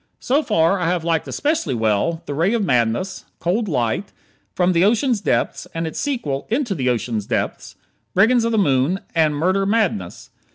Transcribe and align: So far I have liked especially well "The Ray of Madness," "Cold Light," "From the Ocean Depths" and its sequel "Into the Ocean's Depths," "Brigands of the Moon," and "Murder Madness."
So 0.19 0.41
far 0.41 0.79
I 0.79 0.87
have 0.87 1.03
liked 1.03 1.27
especially 1.27 1.75
well 1.75 2.23
"The 2.25 2.33
Ray 2.33 2.55
of 2.55 2.65
Madness," 2.65 3.25
"Cold 3.37 3.67
Light," 3.67 4.11
"From 4.55 4.71
the 4.73 4.83
Ocean 4.83 5.13
Depths" 5.13 5.67
and 5.75 5.85
its 5.85 5.99
sequel 5.99 6.47
"Into 6.49 6.73
the 6.73 6.89
Ocean's 6.89 7.27
Depths," 7.27 7.75
"Brigands 8.15 8.43
of 8.43 8.51
the 8.51 8.57
Moon," 8.57 9.01
and 9.13 9.35
"Murder 9.35 9.63
Madness." 9.67 10.31